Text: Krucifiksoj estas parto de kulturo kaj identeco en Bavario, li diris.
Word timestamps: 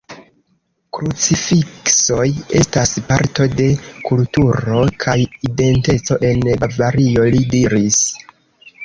Krucifiksoj 0.97 2.23
estas 2.61 2.93
parto 3.09 3.45
de 3.59 3.67
kulturo 4.07 4.79
kaj 5.05 5.15
identeco 5.51 6.19
en 6.31 6.43
Bavario, 6.65 7.27
li 7.37 7.45
diris. 7.53 8.01